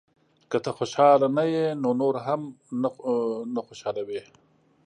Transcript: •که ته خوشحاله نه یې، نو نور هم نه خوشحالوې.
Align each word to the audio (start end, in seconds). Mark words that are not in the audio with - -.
•که 0.49 0.57
ته 0.63 0.71
خوشحاله 0.77 1.27
نه 1.37 1.43
یې، 1.53 1.65
نو 1.81 1.89
نور 2.01 2.15
هم 2.27 2.41
نه 3.55 3.61
خوشحالوې. 3.67 4.21